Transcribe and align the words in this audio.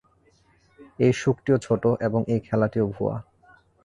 এই 0.99 1.13
সুখটিও 1.13 1.57
ছোট, 1.57 1.83
এবং 2.01 2.21
এই 2.33 2.39
খেলাটিও 2.39 2.85
ভুয়া। 2.87 3.15